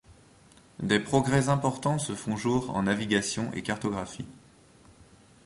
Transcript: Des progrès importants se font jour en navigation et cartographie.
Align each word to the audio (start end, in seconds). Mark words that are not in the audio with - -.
Des 0.79 0.99
progrès 0.99 1.47
importants 1.49 1.99
se 1.99 2.15
font 2.15 2.35
jour 2.35 2.71
en 2.75 2.81
navigation 2.81 3.53
et 3.53 3.61
cartographie. 3.61 4.25